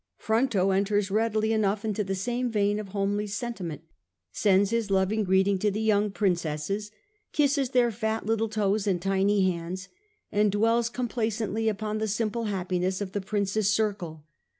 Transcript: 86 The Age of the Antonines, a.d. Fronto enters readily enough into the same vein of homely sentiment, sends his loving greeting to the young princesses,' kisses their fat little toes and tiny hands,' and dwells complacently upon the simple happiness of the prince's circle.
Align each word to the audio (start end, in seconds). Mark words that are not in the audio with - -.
86 0.15 0.17
The 0.17 0.23
Age 0.23 0.25
of 0.25 0.25
the 0.25 0.33
Antonines, 0.33 0.49
a.d. 0.49 0.57
Fronto 0.57 0.77
enters 0.77 1.11
readily 1.11 1.53
enough 1.53 1.85
into 1.85 2.03
the 2.03 2.15
same 2.15 2.49
vein 2.49 2.79
of 2.79 2.87
homely 2.87 3.27
sentiment, 3.27 3.81
sends 4.31 4.69
his 4.71 4.89
loving 4.89 5.23
greeting 5.23 5.59
to 5.59 5.69
the 5.69 5.79
young 5.79 6.09
princesses,' 6.09 6.89
kisses 7.33 7.69
their 7.69 7.91
fat 7.91 8.25
little 8.25 8.49
toes 8.49 8.87
and 8.87 8.99
tiny 8.99 9.45
hands,' 9.51 9.89
and 10.31 10.51
dwells 10.51 10.89
complacently 10.89 11.69
upon 11.69 11.99
the 11.99 12.07
simple 12.07 12.45
happiness 12.45 12.99
of 12.99 13.11
the 13.11 13.21
prince's 13.21 13.69
circle. 13.71 14.25